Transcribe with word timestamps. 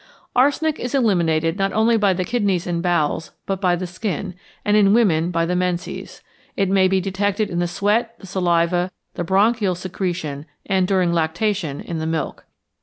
Arsenic 0.35 0.79
is 0.79 0.95
eliminated 0.95 1.59
not 1.59 1.71
only 1.73 1.95
by 1.95 2.11
the 2.11 2.25
kidneys 2.25 2.65
and 2.65 2.81
bowels, 2.81 3.33
but 3.45 3.61
by 3.61 3.75
the 3.75 3.85
skin, 3.85 4.33
and 4.65 4.75
in 4.75 4.95
women 4.95 5.29
by 5.29 5.45
the 5.45 5.55
menses. 5.55 6.23
It 6.57 6.69
may 6.69 6.87
be 6.87 6.99
detected 6.99 7.51
in 7.51 7.59
the 7.59 7.67
sweat, 7.67 8.17
the 8.17 8.25
saliva, 8.25 8.89
the 9.13 9.23
bronchial 9.23 9.75
secretion, 9.75 10.47
and, 10.65 10.87
during 10.87 11.13
lactation, 11.13 11.81
in 11.81 11.99
the 11.99 12.07
milk. 12.07 12.45